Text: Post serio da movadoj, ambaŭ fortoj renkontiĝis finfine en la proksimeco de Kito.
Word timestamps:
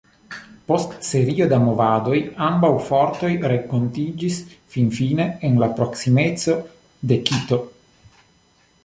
Post 0.69 0.93
serio 1.07 1.45
da 1.51 1.57
movadoj, 1.65 2.21
ambaŭ 2.45 2.71
fortoj 2.87 3.29
renkontiĝis 3.53 4.39
finfine 4.77 5.29
en 5.51 5.61
la 5.65 5.69
proksimeco 5.81 6.57
de 7.13 7.21
Kito. 7.29 7.61